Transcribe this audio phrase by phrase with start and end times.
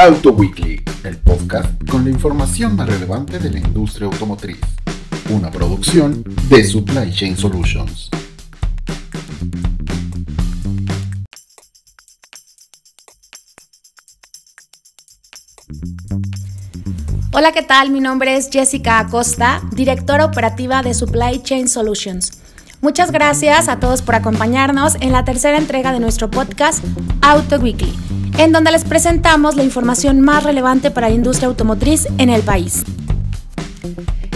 [0.00, 4.60] Auto Weekly, el podcast con la información más relevante de la industria automotriz.
[5.28, 8.08] Una producción de Supply Chain Solutions.
[17.32, 17.90] Hola, ¿qué tal?
[17.90, 22.40] Mi nombre es Jessica Acosta, directora operativa de Supply Chain Solutions.
[22.80, 26.84] Muchas gracias a todos por acompañarnos en la tercera entrega de nuestro podcast
[27.20, 27.92] Auto Weekly,
[28.38, 32.84] en donde les presentamos la información más relevante para la industria automotriz en el país.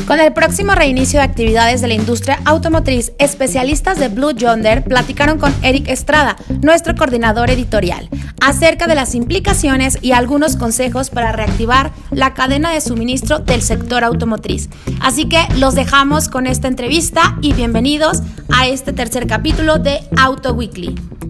[0.07, 5.39] Con el próximo reinicio de actividades de la industria automotriz, especialistas de Blue Yonder platicaron
[5.39, 8.09] con Eric Estrada, nuestro coordinador editorial,
[8.41, 14.03] acerca de las implicaciones y algunos consejos para reactivar la cadena de suministro del sector
[14.03, 14.69] automotriz.
[15.01, 18.23] Así que los dejamos con esta entrevista y bienvenidos
[18.53, 21.22] a este tercer capítulo de Auto Weekly.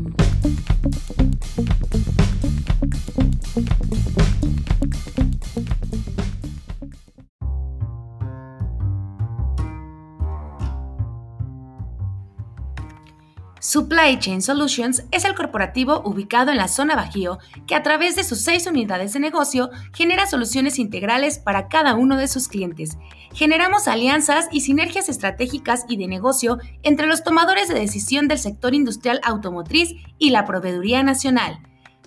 [13.72, 18.22] Supply Chain Solutions es el corporativo ubicado en la zona Bajío que a través de
[18.22, 22.98] sus seis unidades de negocio genera soluciones integrales para cada uno de sus clientes.
[23.32, 28.74] Generamos alianzas y sinergias estratégicas y de negocio entre los tomadores de decisión del sector
[28.74, 31.60] industrial automotriz y la proveeduría nacional.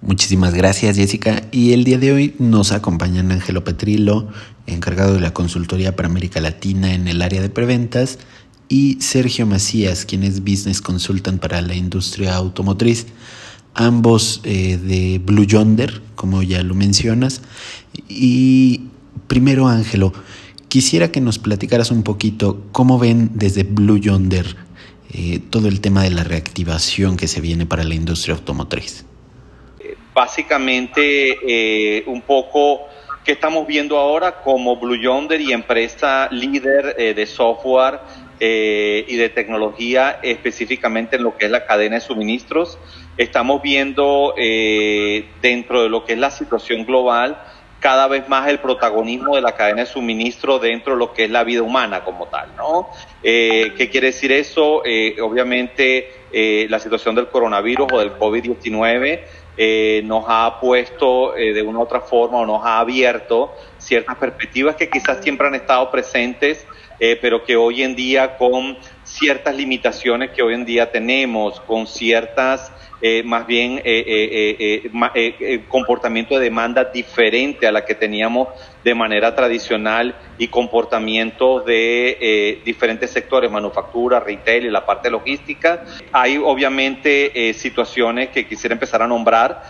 [0.00, 4.28] Muchísimas gracias Jessica y el día de hoy nos acompañan Ángelo Petrilo,
[4.66, 8.20] encargado de la consultoría para América Latina en el área de preventas,
[8.68, 13.06] y Sergio Macías, quien es Business Consultant para la industria automotriz,
[13.74, 17.42] ambos eh, de Blue Yonder, como ya lo mencionas.
[18.08, 18.82] Y
[19.26, 20.12] primero, Ángelo,
[20.68, 24.56] quisiera que nos platicaras un poquito cómo ven desde Blue Yonder
[25.12, 29.04] eh, todo el tema de la reactivación que se viene para la industria automotriz.
[30.14, 32.82] Básicamente, eh, un poco
[33.24, 38.00] que estamos viendo ahora como Blue Yonder y empresa líder de software
[38.46, 42.78] eh, y de tecnología específicamente en lo que es la cadena de suministros.
[43.16, 47.42] Estamos viendo eh, dentro de lo que es la situación global
[47.80, 51.30] cada vez más el protagonismo de la cadena de suministro dentro de lo que es
[51.30, 52.90] la vida humana como tal, ¿no?
[53.22, 54.82] Eh, ¿Qué quiere decir eso?
[55.22, 62.02] obviamente la situación del coronavirus o del COVID-19 nos ha puesto de una u otra
[62.02, 66.66] forma o nos ha abierto ciertas perspectivas que quizás siempre han estado presentes
[66.98, 71.86] eh, pero que hoy en día con ciertas limitaciones que hoy en día tenemos, con
[71.86, 72.72] ciertas
[73.06, 78.48] eh, más bien eh, eh, comportamiento de demanda diferente a la que teníamos
[78.82, 85.84] de manera tradicional y comportamientos de diferentes sectores, manufactura, retail y la parte logística.
[86.12, 89.62] Hay obviamente situaciones que quisiera empezar a nombrar,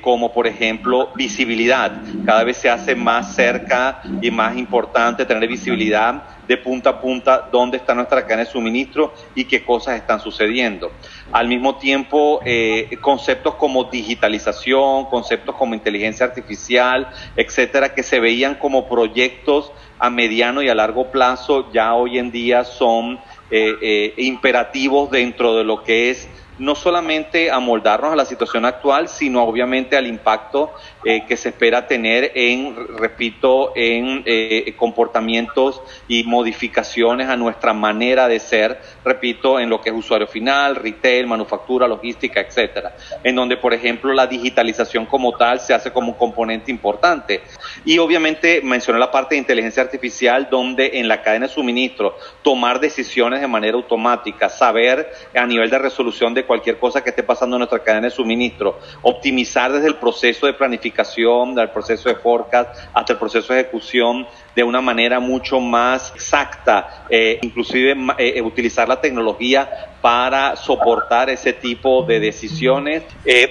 [0.00, 1.92] como por ejemplo visibilidad.
[2.26, 7.48] Cada vez se hace más cerca y más importante tener visibilidad de punta a punta
[7.52, 10.90] dónde está nuestra cadena de suministro y qué cosas están sucediendo.
[11.30, 18.54] Al mismo tiempo, eh, conceptos como digitalización, conceptos como inteligencia artificial, etcétera, que se veían
[18.54, 23.20] como proyectos a mediano y a largo plazo, ya hoy en día son
[23.50, 26.28] eh, eh, imperativos dentro de lo que es
[26.58, 30.72] no solamente amoldarnos a la situación actual, sino obviamente al impacto
[31.04, 38.28] eh, que se espera tener en, repito, en eh, comportamientos y modificaciones a nuestra manera
[38.28, 43.56] de ser, repito, en lo que es usuario final, retail, manufactura, logística, etcétera, en donde,
[43.56, 47.42] por ejemplo, la digitalización como tal se hace como un componente importante.
[47.84, 52.80] Y obviamente mencioné la parte de inteligencia artificial, donde en la cadena de suministro tomar
[52.80, 57.54] decisiones de manera automática, saber a nivel de resolución de cualquier cosa que esté pasando
[57.54, 62.74] en nuestra cadena de suministro, optimizar desde el proceso de planificación, del proceso de forecast
[62.92, 68.42] hasta el proceso de ejecución de una manera mucho más exacta, eh, inclusive eh, eh,
[68.42, 73.04] utilizar la tecnología para soportar ese tipo de decisiones.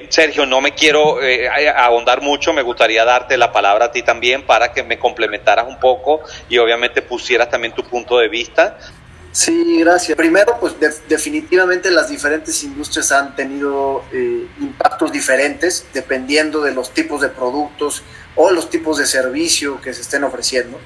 [0.09, 1.17] Sergio, no me quiero
[1.77, 5.79] ahondar mucho, me gustaría darte la palabra a ti también para que me complementaras un
[5.79, 8.77] poco y obviamente pusieras también tu punto de vista
[9.37, 10.17] Sí, gracias.
[10.17, 10.73] Primero, pues
[11.07, 18.01] definitivamente las diferentes industrias han tenido eh, impactos diferentes dependiendo de los tipos de productos
[18.35, 20.79] o los tipos de servicio que se estén ofreciendo.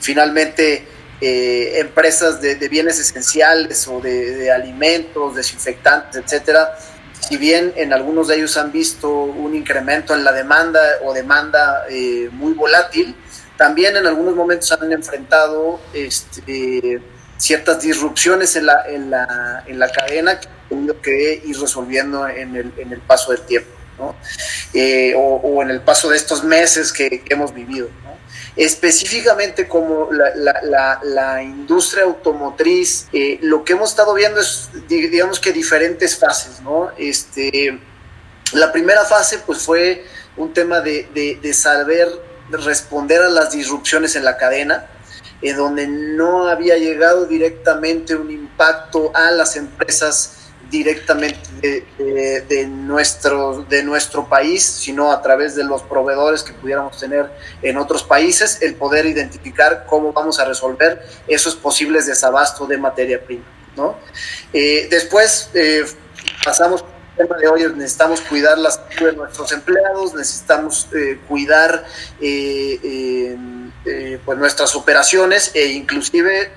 [0.00, 0.86] Finalmente,
[1.20, 6.78] eh, empresas de, bienes esenciales o de, alimentos, desinfectantes, etcétera,
[7.28, 11.84] si bien en algunos de ellos han visto un incremento en la demanda o demanda
[11.90, 13.14] eh, muy volátil,
[13.58, 17.02] también en algunos momentos han enfrentado este,
[17.38, 22.28] ciertas disrupciones en la, en la, en la cadena que han tenido que ir resolviendo
[22.28, 24.16] en el, en el paso del tiempo, ¿no?
[24.72, 27.88] Eh, o, en el paso de estos meses que, hemos vivido.
[28.04, 28.16] ¿no?
[28.56, 35.40] Específicamente como la, la, la, industria automotriz, eh, lo que hemos estado viendo es, digamos
[35.40, 36.90] que diferentes fases, ¿no?
[36.96, 37.78] Este,
[38.52, 40.04] la primera fase pues fue
[40.36, 42.08] un tema de, de, de saber
[42.50, 44.86] responder a las disrupciones en la cadena,
[45.42, 50.36] en donde no había llegado directamente un impacto a las empresas
[50.70, 51.38] directamente
[52.48, 57.30] de, nuestro, de nuestro país, sino a través de los proveedores que pudiéramos tener
[57.62, 63.22] en otros países, el poder identificar cómo vamos a resolver esos posibles desabasto de materia
[63.24, 63.44] prima.
[63.76, 63.96] ¿no?
[64.52, 65.84] Eh, después eh,
[66.44, 66.84] pasamos
[67.16, 71.84] tema de hoy necesitamos cuidar la salud de nuestros empleados, necesitamos eh, cuidar
[73.86, 76.52] eh, eh, pues nuestras operaciones e inclusive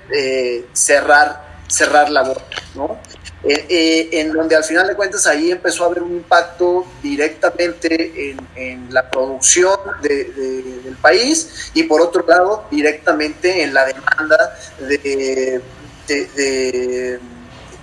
[0.72, 2.42] cerrar, cerrar labor,
[2.74, 2.98] ¿no?
[3.42, 9.08] en donde al final de cuentas ahí empezó a haber un impacto directamente en, la
[9.08, 15.60] producción del país y por otro lado directamente en la demanda de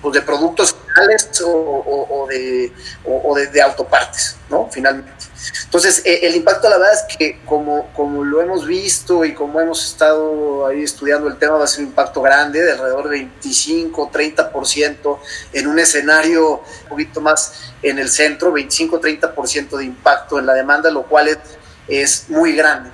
[0.00, 2.72] pues, de productos finales o, de,
[3.04, 4.68] o, de, autopartes, ¿no?
[4.70, 5.12] Finalmente.
[5.64, 9.60] Entonces, eh, el impacto, la verdad es que como, como lo hemos visto y como
[9.60, 13.10] hemos estado ahí estudiando el tema, va a ser un impacto grande, de alrededor de
[13.10, 15.18] 25, 30%
[15.52, 20.54] en un escenario un poquito más en el centro, 25, 30% de impacto en la
[20.54, 21.38] demanda, lo cual es,
[21.86, 22.90] es muy grande.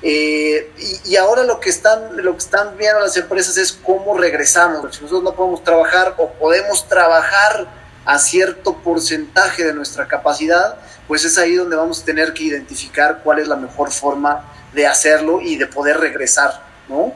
[0.00, 0.70] Eh,
[1.04, 4.94] y, ahora lo que están lo que están viendo las empresas es cómo regresamos.
[4.94, 7.66] Si nosotros no podemos trabajar o podemos trabajar
[8.04, 10.76] a cierto porcentaje de nuestra capacidad,
[11.08, 14.86] pues es ahí donde vamos a tener que identificar cuál es la mejor forma de
[14.86, 16.68] hacerlo y de poder regresar.
[16.88, 17.12] ¿no?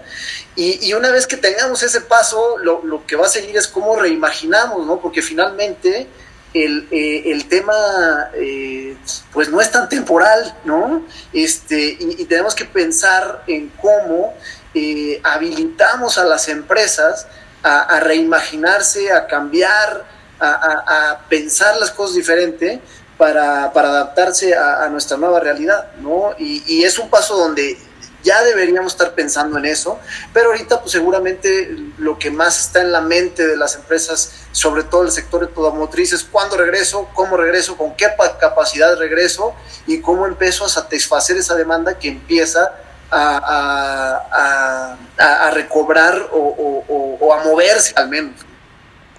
[0.55, 3.97] Y, una vez que tengamos ese paso, lo, lo, que va a seguir es cómo
[3.97, 5.01] reimaginamos, ¿no?
[5.01, 6.09] porque finalmente
[6.55, 8.97] el, eh, el tema eh,
[9.33, 11.05] pues no es tan temporal, ¿no?
[11.33, 14.35] Este, y, tenemos que pensar en cómo
[14.75, 17.27] eh, habilitamos a las empresas
[17.63, 20.05] a, reimaginarse, a cambiar,
[20.41, 22.81] a, pensar las cosas diferente
[23.17, 26.35] para, adaptarse a, nuestra nueva realidad, ¿no?
[26.39, 27.79] Y es un paso donde
[28.23, 29.99] ya deberíamos estar pensando en eso,
[30.33, 34.85] pero ahorita pues seguramente lo que más está en la mente de las empresas, sobre
[34.85, 38.07] todo el sector automotriz, es cuándo regreso, cómo regreso, con qué
[38.41, 39.55] capacidad regreso
[39.87, 42.73] y cómo empiezo a satisfacer esa demanda que empieza
[43.11, 48.35] a, a, recobrar o, a moverse al menos.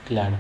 [0.08, 0.36] Claro.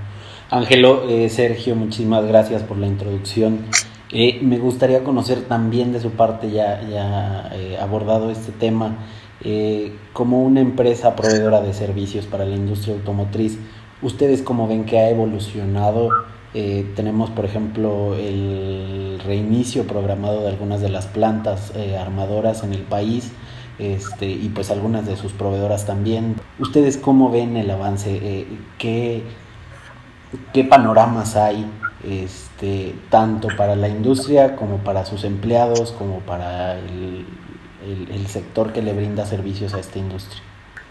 [0.49, 3.65] Ángelo, eh, Sergio, muchísimas gracias por la introducción.
[4.15, 8.97] Eh, me gustaría conocer también de su parte, ya, ya eh, abordado este tema,
[9.43, 13.57] eh, como una empresa proveedora de servicios para la industria automotriz,
[14.03, 16.09] ¿ustedes cómo ven que ha evolucionado?
[16.95, 23.31] tenemos, por ejemplo, el reinicio programado de algunas de las plantas armadoras en el país.
[23.79, 26.35] Este, y pues algunas de sus proveedoras también.
[26.59, 28.45] ¿Ustedes cómo ven el avance?
[28.77, 29.23] ¿qué,
[30.53, 31.65] ¿Qué panoramas hay
[32.03, 37.25] este, tanto para la industria como para sus empleados, como para el,
[38.27, 40.41] sector que le brinda servicios a esta industria.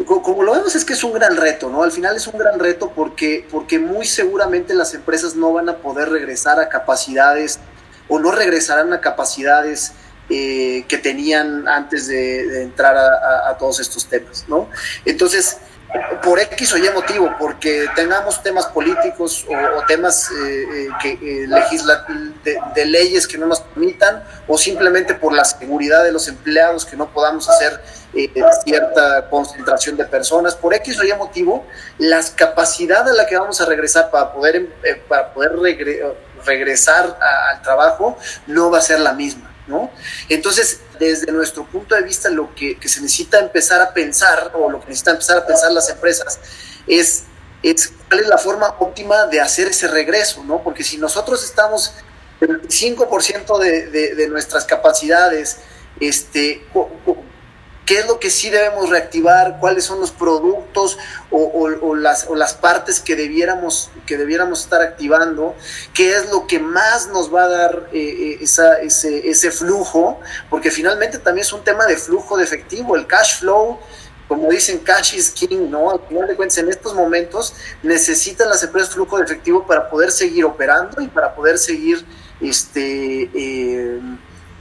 [0.07, 1.83] Como lo vemos es que es un gran reto, ¿no?
[1.83, 5.79] Al final es un gran reto porque, porque muy seguramente las empresas no van a
[5.79, 7.59] poder regresar a capacidades
[8.09, 9.93] o no regresarán a capacidades
[10.31, 14.69] eh, que tenían antes de, entrar a, a, todos estos temas, ¿no?
[15.05, 15.59] Entonces,
[16.23, 22.59] por X o Y motivo, porque tengamos temas políticos o, temas eh, eh, que, eh,
[22.75, 26.97] de, leyes que no nos permitan, o simplemente por la seguridad de los empleados que
[26.97, 27.81] no podamos hacer
[28.65, 31.67] cierta concentración de personas, por X o Y motivo,
[31.99, 34.69] las capacidades a la que vamos a regresar para poder,
[35.09, 35.53] para poder
[36.45, 37.19] regresar
[37.51, 39.52] al trabajo no va a ser la misma.
[39.67, 39.91] ¿No?
[40.29, 44.81] Entonces, desde nuestro punto de vista, lo que, se necesita empezar a pensar, o lo
[44.81, 46.39] que necesitan empezar a pensar las empresas,
[46.87, 47.25] es,
[47.63, 50.63] es cuál es la forma óptima de hacer ese regreso, ¿no?
[50.63, 51.93] Porque si nosotros estamos
[52.41, 55.59] el 25% de, de, de nuestras capacidades,
[56.01, 56.67] este,
[57.93, 60.97] qué es lo que sí debemos reactivar, cuáles son los productos
[61.31, 65.55] o, las, o las partes que debiéramos, que debiéramos estar activando,
[65.93, 68.49] qué es lo que más nos va a dar eh, eh,
[68.81, 70.19] ese, ese flujo,
[70.49, 73.79] porque finalmente también es un tema de flujo de efectivo, el cash flow
[74.27, 75.91] como dicen, cash is king, ¿no?
[75.91, 80.11] Al final de cuentas, en estos momentos necesitan las empresas flujo de efectivo para poder
[80.11, 82.03] seguir operando y para poder seguir,
[82.41, 84.01] este, eh,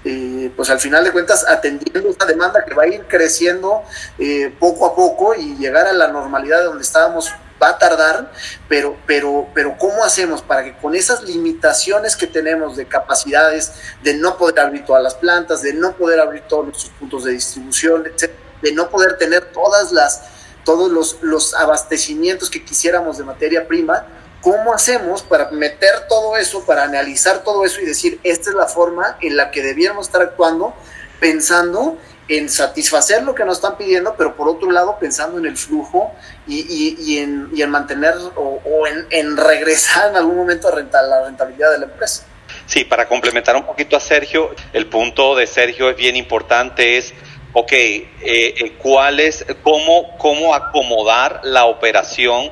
[0.04, 3.84] eh, pues al final de cuentas, atendiendo esta demanda que va a ir creciendo
[4.18, 7.32] eh, poco a poco y llegar a la normalidad de donde estábamos
[7.62, 8.32] va a tardar,
[8.68, 14.16] pero, pero, pero ¿cómo hacemos para que con esas limitaciones que tenemos de capacidades, de
[14.16, 18.04] no poder abrir todas las plantas, de no poder abrir todos nuestros puntos de distribución,
[18.62, 20.24] de no poder tener todas las,
[20.64, 24.08] todos los, los abastecimientos que quisiéramos de materia prima,
[24.42, 28.68] ¿cómo hacemos para meter todo eso, para analizar todo eso y decir, esta es la
[28.68, 30.74] forma en la que debiéramos estar actuando,
[31.20, 35.58] pensando en satisfacer lo que nos están pidiendo, pero por otro lado pensando en el
[35.58, 36.12] flujo
[36.48, 41.72] y, en, y en, mantener o, en, regresar en algún momento a renta, la rentabilidad
[41.72, 42.26] de la empresa.
[42.66, 47.14] Sí, para complementar un poquito a Sergio, el punto de Sergio es bien importante, es
[47.54, 52.50] ok, eh, eh, ¿cuál es, cómo, cómo acomodar la operación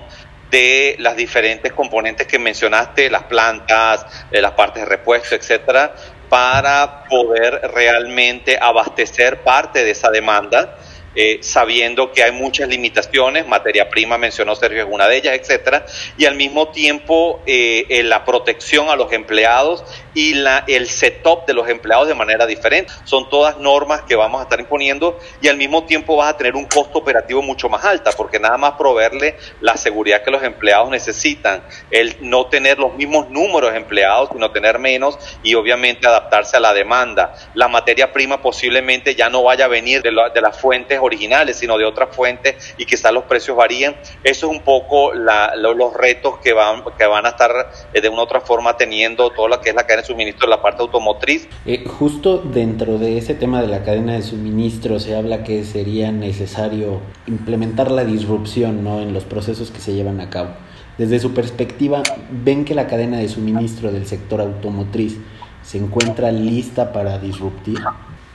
[0.49, 5.93] de las diferentes componentes que mencionaste, las plantas, eh, las partes de repuesto, etcétera,
[6.29, 10.77] para poder realmente abastecer parte de esa demanda
[11.21, 15.85] eh, sabiendo que hay muchas limitaciones, materia prima mencionó Sergio es una de ellas, etcétera,
[16.17, 19.83] y al mismo tiempo eh, la protección a los empleados
[20.13, 22.93] y la, el setup de los empleados de manera diferente.
[23.03, 26.55] Son todas normas que vamos a estar imponiendo y al mismo tiempo vas a tener
[26.55, 30.89] un costo operativo mucho más alta, porque nada más proveerle la seguridad que los empleados
[30.89, 31.61] necesitan,
[31.91, 36.61] el no tener los mismos números de empleados, sino tener menos y obviamente adaptarse a
[36.61, 37.35] la demanda.
[37.55, 41.77] La materia prima posiblemente ya no vaya a venir de, de las fuentes originales, sino
[41.77, 43.95] de otras fuentes y quizás los precios varíen.
[44.23, 48.21] Eso es un poco los retos que van, que van a estar eh, de una
[48.21, 50.81] u otra forma teniendo todo lo que es la cadena de suministro de la parte
[50.81, 51.47] automotriz.
[51.65, 56.11] Eh, justo dentro de ese tema de la cadena de suministro se habla que sería
[56.11, 59.01] necesario implementar la disrupción ¿no?
[59.01, 60.49] en los procesos que se llevan a cabo.
[60.97, 65.17] Desde su perspectiva, ¿ven que la cadena de suministro del sector automotriz
[65.63, 67.79] se encuentra lista para disruptir?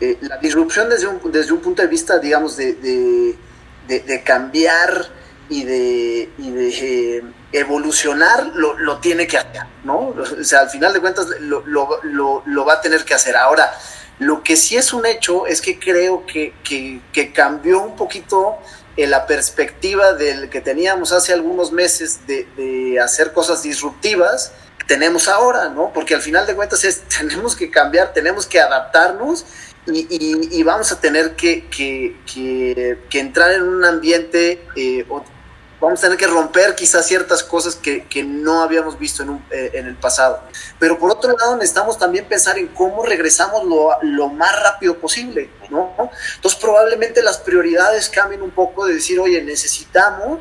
[0.01, 5.09] Eh, la disrupción desde un, desde un punto de vista, digamos, de, de, cambiar
[5.49, 7.23] y de, eh,
[7.53, 10.09] evolucionar, lo, lo, tiene que hacer, ¿no?
[10.09, 13.37] O sea, al final de cuentas lo, lo, lo, va a tener que hacer.
[13.37, 13.73] Ahora,
[14.19, 18.57] lo que sí es un hecho es que creo que, que, cambió un poquito
[18.97, 24.53] en la perspectiva del que teníamos hace algunos meses de, de hacer cosas disruptivas
[24.87, 25.93] tenemos ahora, ¿no?
[25.93, 29.45] Porque al final de cuentas es, tenemos que cambiar, tenemos que adaptarnos
[29.87, 32.17] y, vamos a tener que,
[33.13, 35.05] entrar en un ambiente, eh,
[35.81, 39.97] vamos a tener que romper quizás ciertas cosas que, no habíamos visto eh, en, el
[39.97, 40.43] pasado.
[40.79, 43.63] Pero por otro lado necesitamos también pensar en cómo regresamos
[44.03, 45.95] lo, más rápido posible, ¿no?
[46.37, 50.41] Entonces probablemente las prioridades cambien un poco de decir, oye, necesitamos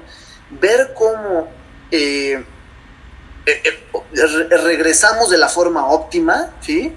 [0.50, 1.50] ver cómo...
[1.92, 2.44] Eh,
[4.64, 6.96] regresamos de la forma óptima, ¿sí?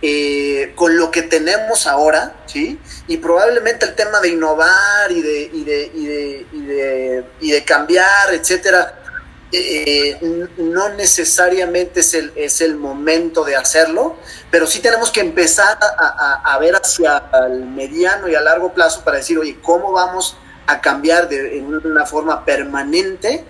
[0.00, 2.78] Eh, con lo que tenemos ahora, ¿sí?
[3.08, 7.50] Y probablemente el tema de innovar y de, y de, y de, y de, y
[7.50, 8.94] de cambiar, etcétera,
[9.50, 14.16] eh, no necesariamente es el, es el momento de hacerlo,
[14.52, 19.02] pero sí tenemos que empezar a, a, ver hacia el mediano y a largo plazo
[19.02, 20.36] para decir, oye, ¿cómo vamos
[20.68, 23.44] a cambiar de, en una forma permanente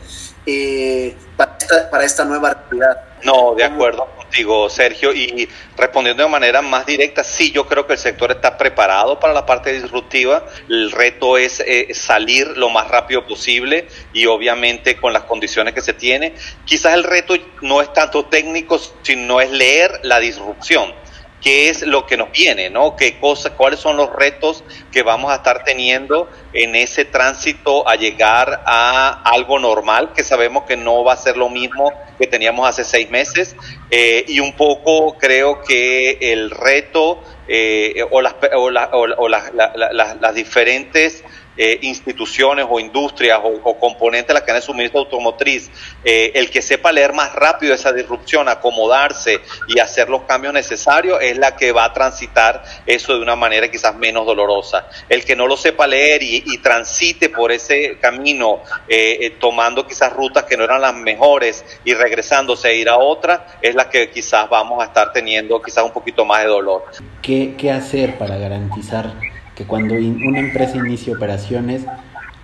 [0.46, 3.02] eh, para, esta, para esta nueva realidad?
[3.24, 5.12] No, de acuerdo contigo, Sergio.
[5.12, 9.32] Y respondiendo de manera más directa, sí, yo creo que el sector está preparado para
[9.32, 10.44] la parte disruptiva.
[10.68, 15.80] El reto es eh, salir lo más rápido posible y obviamente con las condiciones que
[15.80, 16.34] se tiene.
[16.64, 20.92] Quizás el reto no es tanto técnico, sino es leer la disrupción
[21.42, 22.96] qué es lo que nos viene, ¿no?
[22.96, 27.96] ¿Qué cosas, cuáles son los retos que vamos a estar teniendo en ese tránsito a
[27.96, 32.68] llegar a algo normal, que sabemos que no va a ser lo mismo que teníamos
[32.68, 33.56] hace seis meses,
[33.90, 38.70] eh, y un poco creo que el reto eh, o, las, o,
[39.16, 41.24] o las diferentes
[41.58, 45.68] eh, instituciones o industrias o, componentes de la cadena de suministro automotriz,
[46.04, 51.18] eh, el que sepa leer más rápido esa disrupción, acomodarse y hacer los cambios necesarios,
[51.20, 54.88] es la que va a transitar eso de una manera quizás menos dolorosa.
[55.08, 60.44] El que no lo sepa leer y, transite por ese camino, eh, tomando quizás rutas
[60.44, 64.48] que no eran las mejores y regresándose a ir a otra, es la que quizás
[64.48, 66.84] vamos a estar teniendo quizás un poquito más de dolor.
[67.20, 69.12] ¿Qué, qué hacer para garantizar
[69.58, 71.82] que cuando una empresa inicia operaciones,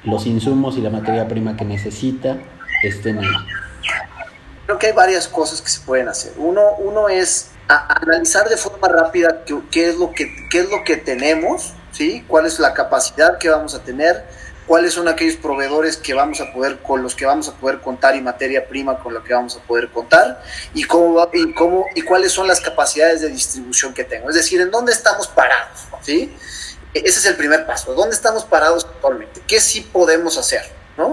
[0.02, 2.38] los insumos y la materia prima que necesita
[2.82, 3.28] estén ahí?
[4.66, 6.32] Creo que hay varias cosas que se pueden hacer.
[6.38, 10.96] Uno, uno es analizar de forma rápida qué, es lo que, qué es lo que
[10.96, 12.24] tenemos, ¿sí?
[12.26, 14.24] cuál es la capacidad que vamos a tener,
[14.66, 18.16] cuáles son aquellos proveedores que vamos a poder con los que vamos a poder contar
[18.16, 20.42] y materia prima con la que vamos a poder contar
[20.74, 24.60] y cómo y cómo y cuáles son las capacidades de distribución que tengo es decir
[24.62, 26.34] en dónde estamos parados sí
[26.94, 30.62] ese es el primer paso dónde estamos parados actualmente qué sí podemos hacer
[30.96, 31.12] no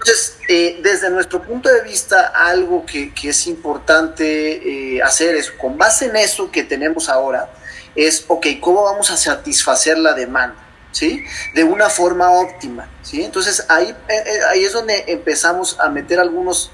[0.00, 5.76] entonces, eh, desde nuestro punto de vista, algo que, es importante eh, hacer es, con
[5.76, 7.50] base en eso que tenemos ahora,
[7.94, 10.56] es, ok, ¿cómo vamos a satisfacer la demanda?
[10.90, 11.22] ¿Sí?
[11.54, 13.22] De una forma óptima, ¿sí?
[13.22, 16.72] Entonces ahí, eh, ahí es donde empezamos a meter algunos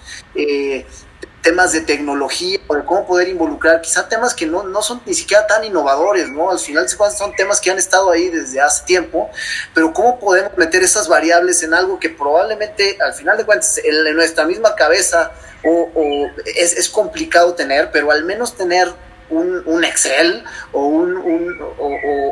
[1.47, 5.15] temas de tecnología o de cómo poder involucrar, quizá temas que no, no son ni
[5.15, 6.50] siquiera tan innovadores, ¿no?
[6.50, 9.31] Al final son temas que han estado ahí desde hace tiempo,
[9.73, 14.17] pero cómo podemos meter esas variables en algo que probablemente al final de cuentas en,
[14.17, 15.31] nuestra misma cabeza
[15.65, 18.93] o, es, es, complicado tener, pero al menos tener
[19.31, 21.57] un, un Excel o, un,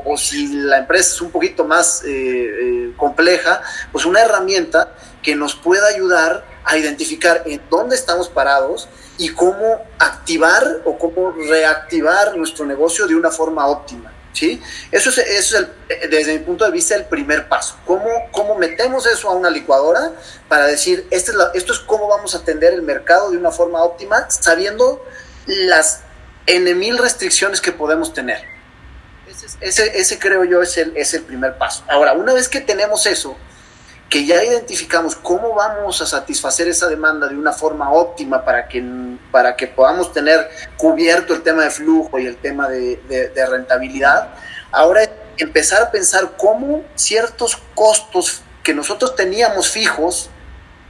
[0.04, 4.92] o, si la empresa es un poquito más eh, eh, compleja, pues una herramienta
[5.22, 11.32] que nos pueda ayudar a identificar en dónde estamos parados y cómo activar o cómo
[11.32, 14.12] reactivar nuestro negocio de una forma óptima.
[14.32, 14.60] ¿sí?
[14.90, 15.68] Eso es, el,
[16.10, 17.76] desde mi punto de vista el primer paso.
[17.86, 20.12] ¿Cómo, cómo metemos eso a una licuadora
[20.48, 23.82] para decir, este es esto es cómo vamos a atender el mercado de una forma
[23.82, 25.04] óptima, sabiendo
[25.46, 26.00] las
[26.46, 28.42] N mil restricciones que podemos tener?
[29.26, 31.84] Ese, ese, ese creo yo es el, es el primer paso.
[31.88, 33.36] Ahora, una vez que tenemos eso,
[34.14, 38.80] que ya identificamos cómo vamos a satisfacer esa demanda de una forma óptima para que,
[39.32, 44.28] para que podamos tener cubierto el tema de flujo y el tema de, rentabilidad,
[44.70, 45.00] ahora
[45.36, 50.30] empezar a pensar cómo ciertos costos que nosotros teníamos fijos,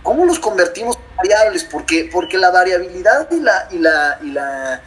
[0.03, 4.83] cómo los convertimos en variables, porque, porque la variabilidad y la, y la,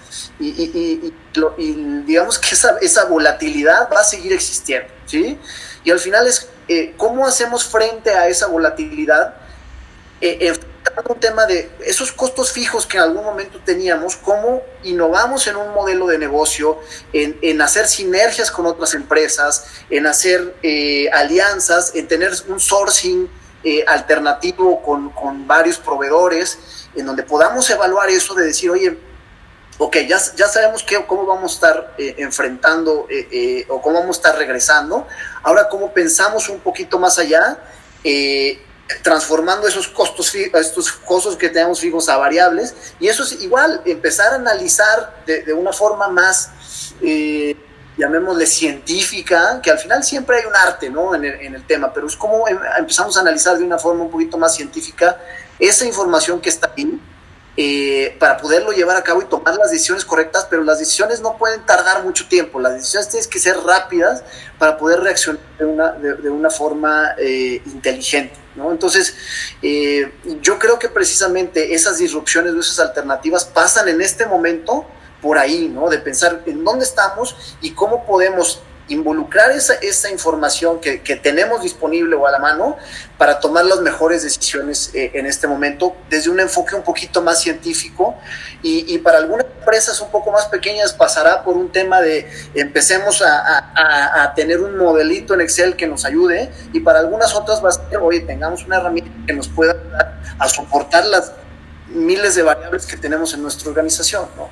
[1.58, 1.74] y
[2.06, 5.40] digamos que esa, esa volatilidad va a seguir existiendo, ¿sí?
[5.84, 9.36] Y al final es eh, cómo hacemos frente a esa volatilidad,
[10.20, 10.54] eh,
[11.10, 15.74] un tema de esos costos fijos que en algún momento teníamos, cómo innovamos en un
[15.74, 16.80] modelo de negocio,
[17.14, 23.30] en, hacer sinergias con otras empresas, en hacer eh, alianzas, en tener un sourcing
[23.86, 26.58] alternativo con, con varios proveedores,
[26.96, 28.98] en donde podamos evaluar eso de decir, oye,
[29.78, 34.00] ok, ya, ya sabemos que, cómo vamos a estar eh, enfrentando eh, eh, o cómo
[34.00, 35.08] vamos a estar regresando.
[35.44, 37.60] Ahora, cómo pensamos un poquito más allá,
[39.04, 42.74] transformando esos costos, estos costos que tenemos fijos a variables.
[43.00, 46.50] Y eso es igual, empezar a analizar de, una forma más,
[47.98, 51.14] llamémosle científica, que al final siempre hay un arte ¿no?
[51.16, 54.04] en, el, en el tema, pero es como em, empezamos a analizar de una forma
[54.04, 55.20] un poquito más científica
[55.60, 57.00] esa información que está ahí
[57.60, 61.38] eh, para poderlo llevar a cabo y tomar las decisiones correctas, pero las decisiones no
[61.38, 64.24] pueden tardar mucho tiempo, las decisiones tienen que ser rápidas
[64.60, 68.36] para poder reaccionar de una, de, una forma eh, inteligente.
[68.56, 68.72] ¿no?
[68.72, 69.16] Entonces,
[69.64, 74.86] eh, yo creo que precisamente esas disrupciones o esas alternativas pasan en este momento
[75.22, 75.90] por ahí, ¿no?
[75.90, 81.62] De pensar en dónde estamos y cómo podemos involucrar esa, esa información que, que, tenemos
[81.62, 82.78] disponible o a la mano
[83.18, 87.42] para tomar las mejores decisiones eh, en este momento desde un enfoque un poquito más
[87.42, 88.16] científico
[88.62, 93.22] y, y, para algunas empresas un poco más pequeñas pasará por un tema de empecemos
[93.22, 97.64] a, a, a, tener un modelito en Excel que nos ayude y para algunas otras
[97.64, 101.34] va a ser, oye, tengamos una herramienta que nos pueda ayudar a soportar las
[101.90, 104.28] miles de variables que tenemos en nuestra organización.
[104.36, 104.50] ¿no?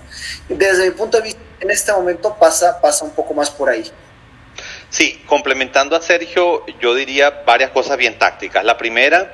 [0.49, 3.91] Desde mi punto de vista, en este momento pasa, pasa un poco más por ahí.
[4.95, 8.63] Sí, complementando a Sergio, yo diría varias cosas bien tácticas.
[8.63, 9.33] La primera,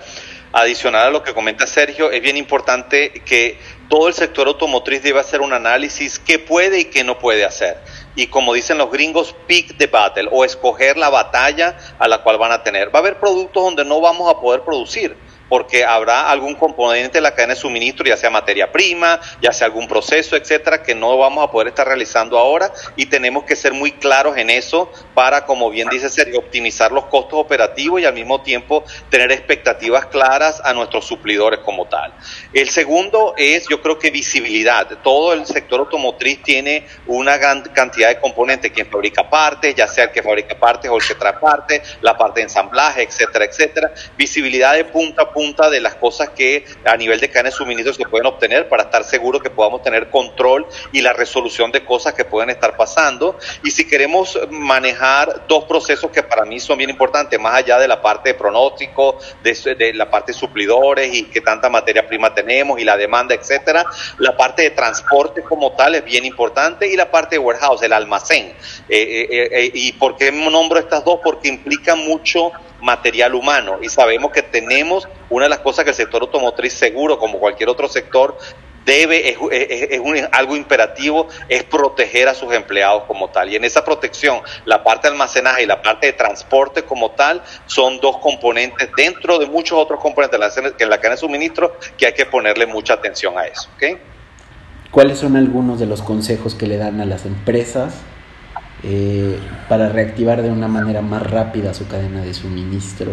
[0.53, 5.19] adicional a lo que comenta Sergio, es bien importante que todo el sector automotriz debe
[5.19, 7.77] hacer un análisis qué puede y qué no puede hacer.
[8.15, 12.39] Y como dicen los gringos, pick the battle o escoger la batalla a la cual
[12.39, 12.87] van a tener.
[12.87, 15.15] Va a haber productos donde no vamos a poder producir
[15.51, 19.67] porque habrá algún componente de la cadena de suministro, ya sea materia prima, ya sea
[19.67, 23.73] algún proceso, etcétera, que no vamos a poder estar realizando ahora y tenemos que ser
[23.73, 28.13] muy claros en eso para, como bien dice Sergio, optimizar los costos operativos y al
[28.13, 32.13] mismo tiempo tener expectativas claras a nuestros suplidores como tal.
[32.53, 34.87] El segundo es, yo creo que visibilidad.
[35.03, 40.05] Todo el sector automotriz tiene una gran cantidad de componentes, quien fabrica partes, ya sea
[40.05, 43.93] el que fabrica partes o el que trae partes, la parte de ensamblaje, etcétera, etcétera.
[44.17, 47.55] Visibilidad de punta a punta punta de las cosas que a nivel de cadena de
[47.55, 51.83] suministro se pueden obtener para estar seguros que podamos tener control y la resolución de
[51.83, 53.39] cosas que pueden estar pasando.
[53.63, 57.87] Y si queremos manejar dos procesos que para mí son bien importantes, más allá de
[57.87, 62.35] la parte de pronóstico, de, de la parte de suplidores y qué tanta materia prima
[62.35, 63.83] tenemos y la demanda, etcétera,
[64.19, 67.93] la parte de transporte como tal es bien importante y la parte de warehouse, el
[67.93, 68.53] almacén.
[68.87, 71.19] Eh, eh, eh, ¿Y por qué nombro estas dos?
[71.23, 75.95] Porque implican mucho material humano y sabemos que tenemos una de las cosas que el
[75.95, 78.37] sector automotriz seguro, como cualquier otro sector,
[78.85, 83.49] debe, es, es, algo imperativo, es proteger a sus empleados como tal.
[83.49, 87.43] Y en esa protección, la parte de almacenaje y la parte de transporte como tal
[87.65, 90.39] son dos componentes dentro de muchos otros componentes
[90.79, 93.69] en la cadena de suministro que hay que ponerle mucha atención a eso.
[93.75, 93.97] ¿okay?
[94.91, 97.93] ¿Cuáles son algunos de los consejos que le dan a las empresas
[98.83, 99.39] eh,
[99.69, 103.11] para reactivar de una manera más rápida su cadena de suministro?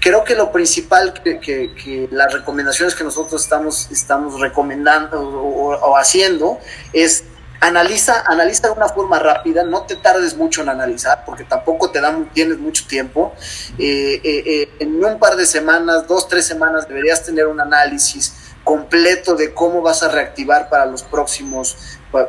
[0.00, 6.58] Creo que lo principal que, las recomendaciones que nosotros estamos, estamos recomendando o, haciendo
[6.92, 7.24] es
[7.60, 12.00] analiza, analiza de una forma rápida, no te tardes mucho en analizar, porque tampoco te
[12.00, 13.32] dan, tienes mucho tiempo.
[13.78, 18.34] Eh, eh, en un par de semanas, dos, tres semanas, deberías tener un análisis
[18.64, 21.76] completo de cómo vas a reactivar para los próximos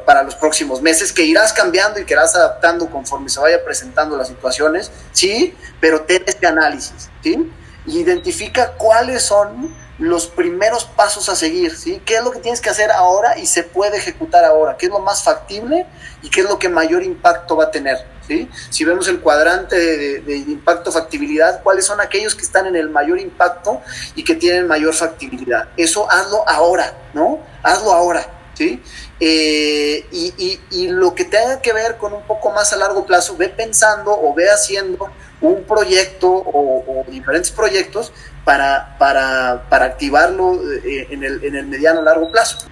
[0.05, 4.17] para los próximos meses, que irás cambiando y que irás adaptando conforme se vaya presentando
[4.17, 7.51] las situaciones, sí, pero ten este análisis, ¿sí?
[7.87, 12.01] identifica cuáles son los primeros pasos a seguir, ¿sí?
[12.05, 14.75] ¿Qué es lo que tienes que hacer ahora y se puede ejecutar ahora?
[14.77, 15.85] ¿Qué es lo más factible
[16.21, 17.97] y qué es lo que mayor impacto va a tener?
[18.27, 18.49] ¿sí?
[18.69, 19.77] Si vemos el cuadrante
[20.19, 23.81] de impacto factibilidad, ¿cuáles son aquellos que están en el mayor impacto
[24.15, 25.69] y que tienen mayor factibilidad?
[25.77, 27.39] Eso hazlo ahora, ¿no?
[27.63, 28.27] Hazlo ahora.
[28.55, 28.81] ¿Sí?
[29.19, 33.37] Eh, y, y, lo que tenga que ver con un poco más a largo plazo,
[33.37, 35.09] ve pensando o ve haciendo
[35.41, 38.11] un proyecto o, diferentes proyectos
[38.43, 42.67] para, para, para activarlo eh, en el, en el mediano largo plazo.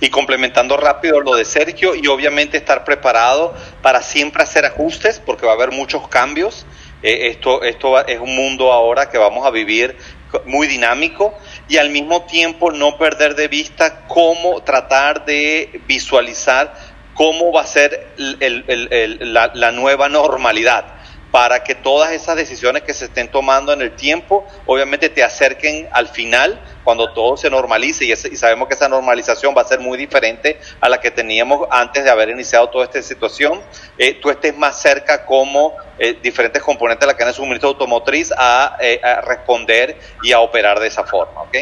[0.00, 5.46] Y complementando rápido lo de Sergio y obviamente estar preparado para siempre hacer ajustes porque
[5.46, 6.66] va a haber muchos cambios.
[7.02, 9.96] Eh, esto, esto es un mundo ahora que vamos a vivir
[10.44, 11.34] muy dinámico
[11.68, 16.74] y al mismo tiempo no perder de vista cómo tratar de visualizar
[17.14, 20.95] cómo va a ser la, la nueva normalidad
[21.30, 25.88] para que todas esas decisiones que se estén tomando en el tiempo, obviamente te acerquen
[25.92, 29.98] al final, cuando todo se normalice, y, sabemos que esa normalización va a ser muy
[29.98, 33.60] diferente a la que teníamos antes de haber iniciado toda esta situación,
[33.98, 38.32] eh, tú estés más cerca como eh, diferentes componentes de la cadena de suministro automotriz
[38.36, 41.56] a, eh, a, responder y a operar de esa forma, ¿ok?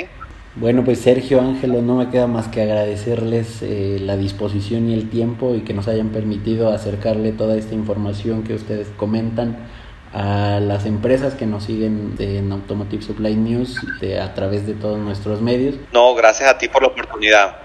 [0.56, 5.10] Bueno, pues Sergio Ángelo, no me queda más que agradecerles eh, la disposición y el
[5.10, 9.56] tiempo y que nos hayan permitido acercarle toda esta información que ustedes comentan
[10.12, 13.80] a las empresas que nos siguen en Automotive Supply News
[14.22, 15.74] a través de todos nuestros medios.
[15.92, 17.64] No, gracias a ti por la oportunidad.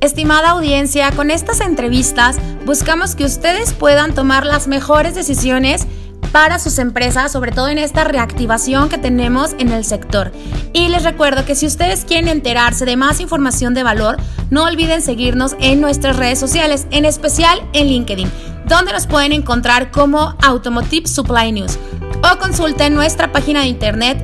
[0.00, 5.86] Estimada audiencia, con estas entrevistas buscamos que ustedes puedan tomar las mejores decisiones
[6.32, 10.32] para sus empresas, sobre todo en esta reactivación que tenemos en el sector.
[10.72, 14.16] Y les recuerdo que si ustedes quieren enterarse de más información de valor,
[14.50, 18.30] no olviden seguirnos en nuestras redes sociales, en especial en LinkedIn,
[18.66, 21.78] donde nos pueden encontrar como Automotive Supply News
[22.22, 24.22] o consulten nuestra página de internet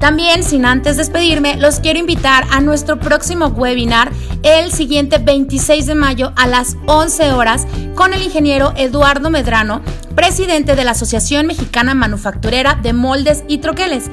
[0.00, 4.10] También, sin antes despedirme, los quiero invitar a nuestro próximo webinar
[4.42, 9.82] el siguiente 26 de mayo a las 11 horas con el ingeniero Eduardo Medrano,
[10.14, 14.10] presidente de la Asociación Mexicana Manufacturera de Moldes y Troqueles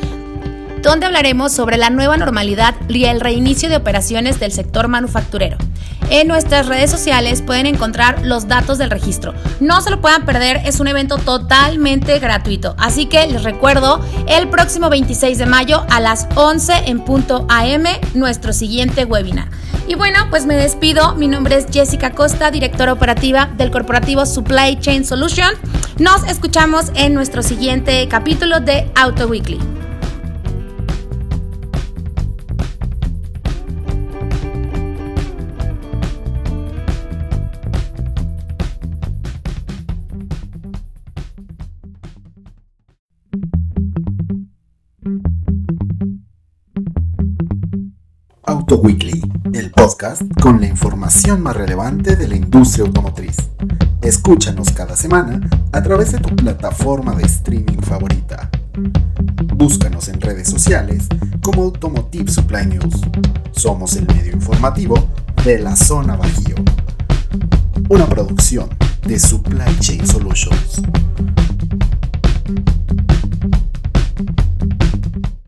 [0.82, 5.58] donde hablaremos sobre la nueva normalidad y el reinicio de operaciones del sector manufacturero.
[6.10, 9.34] En nuestras redes sociales pueden encontrar los datos del registro.
[9.60, 12.76] No se lo puedan perder, es un evento totalmente gratuito.
[12.78, 17.86] Así que les recuerdo, el próximo 26 de mayo a las 11 en punto AM,
[18.13, 19.50] nuestro siguiente webinar.
[19.88, 21.16] Y bueno, pues me despido.
[21.16, 25.52] Mi nombre es Jessica Costa, directora operativa del corporativo Supply Chain Solution.
[25.98, 29.87] Nos escuchamos en nuestro siguiente capítulo de Auto Weekly.
[48.78, 49.22] Weekly,
[49.54, 53.36] el podcast con la información más relevante de la industria automotriz.
[54.02, 58.50] Escúchanos cada semana a través de tu plataforma de streaming favorita.
[59.56, 61.08] Búscanos en redes sociales
[61.42, 63.02] como Automotive Supply News.
[63.52, 64.96] Somos el medio informativo
[65.44, 66.56] de la zona Bajío.
[67.90, 68.70] Una producción
[69.08, 70.82] de Supply Chain Solutions.